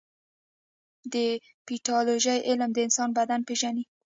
د 1.13 1.15
پیتالوژي 1.67 2.37
علم 2.47 2.69
د 2.73 2.77
انسان 2.85 3.09
بدن 3.17 3.39
پېژني. 3.47 3.83